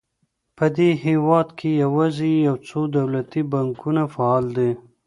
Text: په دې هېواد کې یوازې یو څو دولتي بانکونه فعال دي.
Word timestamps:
په 0.57 0.65
دې 0.77 0.89
هېواد 1.05 1.47
کې 1.59 1.69
یوازې 1.83 2.29
یو 2.47 2.55
څو 2.67 2.79
دولتي 2.97 3.41
بانکونه 3.53 4.01
فعال 4.13 4.45
دي. 4.57 4.71